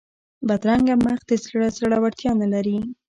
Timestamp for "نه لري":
2.41-2.77